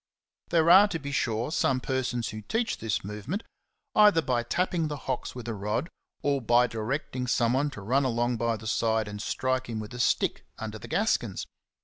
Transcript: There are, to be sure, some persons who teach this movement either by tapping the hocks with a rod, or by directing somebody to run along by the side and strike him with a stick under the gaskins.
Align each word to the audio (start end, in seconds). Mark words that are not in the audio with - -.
There 0.49 0.71
are, 0.71 0.87
to 0.87 0.97
be 0.97 1.11
sure, 1.11 1.51
some 1.51 1.79
persons 1.79 2.29
who 2.29 2.41
teach 2.41 2.79
this 2.79 3.03
movement 3.03 3.43
either 3.93 4.23
by 4.23 4.41
tapping 4.41 4.87
the 4.87 4.97
hocks 5.05 5.35
with 5.35 5.47
a 5.47 5.53
rod, 5.53 5.89
or 6.23 6.41
by 6.41 6.65
directing 6.65 7.27
somebody 7.27 7.69
to 7.69 7.81
run 7.81 8.03
along 8.03 8.37
by 8.37 8.57
the 8.57 8.65
side 8.65 9.07
and 9.07 9.21
strike 9.21 9.69
him 9.69 9.79
with 9.79 9.93
a 9.93 9.99
stick 9.99 10.43
under 10.57 10.79
the 10.79 10.87
gaskins. 10.87 11.45